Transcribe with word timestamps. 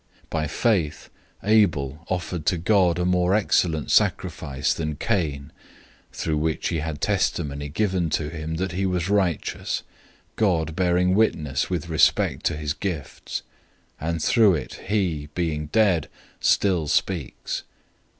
011:004 0.23 0.29
By 0.31 0.47
faith, 0.47 1.09
Abel 1.43 2.05
offered 2.09 2.47
to 2.47 2.57
God 2.57 2.97
a 2.97 3.05
more 3.05 3.35
excellent 3.35 3.91
sacrifice 3.91 4.73
than 4.73 4.95
Cain, 4.95 5.51
through 6.11 6.37
which 6.37 6.69
he 6.69 6.79
had 6.79 6.99
testimony 6.99 7.69
given 7.69 8.09
to 8.09 8.29
him 8.29 8.55
that 8.55 8.71
he 8.71 8.87
was 8.87 9.11
righteous, 9.11 9.83
God 10.37 10.69
testifying 10.75 11.13
with 11.13 11.87
respect 11.87 12.47
to 12.47 12.57
his 12.57 12.73
gifts; 12.73 13.43
and 13.99 14.23
through 14.23 14.55
it 14.55 14.73
he, 14.87 15.29
being 15.35 15.67
dead, 15.67 16.09
still 16.39 16.87
speaks. 16.87 17.61